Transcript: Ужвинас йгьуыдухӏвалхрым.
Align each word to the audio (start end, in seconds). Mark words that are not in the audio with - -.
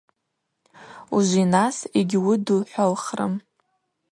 Ужвинас 1.15 1.77
йгьуыдухӏвалхрым. 1.99 3.33